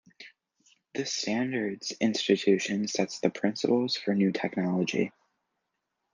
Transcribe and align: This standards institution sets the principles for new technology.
This 0.95 1.13
standards 1.13 1.91
institution 2.01 2.87
sets 2.87 3.19
the 3.19 3.29
principles 3.29 3.95
for 3.95 4.15
new 4.15 4.31
technology. 4.31 5.11